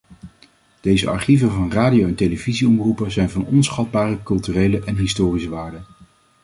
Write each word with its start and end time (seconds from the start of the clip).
Deze 0.81 1.09
archieven 1.09 1.51
van 1.51 1.71
radio- 1.71 2.07
en 2.07 2.15
televisieomroepen 2.15 3.11
zijn 3.11 3.29
van 3.29 3.45
onschatbare 3.45 4.23
culturele 4.23 4.79
en 4.83 4.95
historische 4.95 5.49
waarde. 5.49 5.81